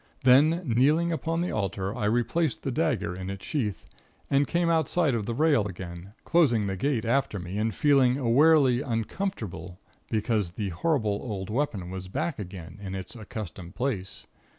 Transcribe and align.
Then, 0.23 0.63
kneeling 0.65 1.11
upon 1.11 1.41
the 1.41 1.51
altar, 1.51 1.95
I 1.95 2.05
replaced 2.05 2.63
the 2.63 2.71
dagger 2.71 3.15
in 3.15 3.29
its 3.29 3.45
sheath, 3.45 3.85
and 4.31 4.47
came 4.47 4.67
outside 4.67 5.13
of 5.13 5.27
the 5.27 5.35
rail 5.35 5.67
again, 5.67 6.13
closing 6.25 6.65
the 6.65 6.75
gate 6.75 7.05
after 7.05 7.37
me 7.37 7.59
and 7.59 7.71
feeling 7.71 8.17
awarely 8.17 8.81
uncomfortable 8.81 9.77
because 10.09 10.53
the 10.53 10.69
horrible 10.69 11.19
old 11.21 11.51
weapon 11.51 11.91
was 11.91 12.07
back 12.07 12.39
again 12.39 12.79
in 12.81 12.95
its 12.95 13.15
accustomed 13.15 13.75
place. 13.75 14.25